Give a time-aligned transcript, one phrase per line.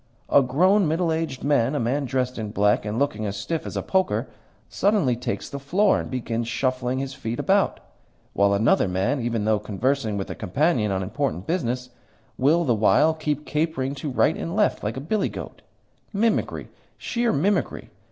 [0.29, 3.77] A grown, middle aged man a man dressed in black, and looking as stiff as
[3.77, 4.27] a poker
[4.67, 7.79] suddenly takes the floor and begins shuffling his feet about,
[8.33, 11.91] while another man, even though conversing with a companion on important business,
[12.35, 15.61] will, the while, keep capering to right and left like a billy goat!
[16.11, 17.91] Mimicry, sheer mimicry!